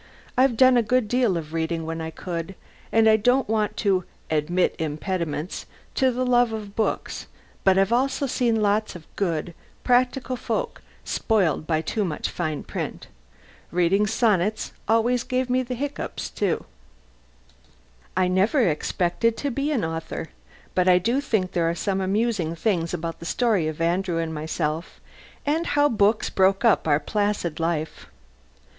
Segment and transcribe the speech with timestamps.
[0.35, 2.55] I've done a good deal of reading when I could,
[2.91, 7.27] and I don't want to "admit impediments" to the love of books,
[7.63, 9.53] but I've also seen lots of good,
[9.83, 13.09] practical folk spoiled by too much fine print.
[13.69, 16.65] Reading sonnets always gives me hiccups, too.
[18.17, 20.29] I never expected to be an author!
[20.73, 24.33] But I do think there are some amusing things about the story of Andrew and
[24.33, 24.99] myself
[25.45, 28.07] and how books broke up our placid life.